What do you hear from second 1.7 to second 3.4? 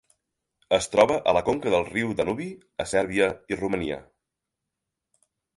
del riu Danubi a Sèrbia